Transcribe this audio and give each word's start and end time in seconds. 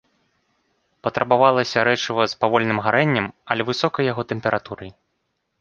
Патрабавалася 1.07 1.83
рэчыва 1.89 2.23
з 2.31 2.39
павольным 2.45 2.79
гарэннем, 2.87 3.27
але 3.55 3.61
высокай 3.71 4.11
яго 4.15 4.21
тэмпературай. 4.33 4.91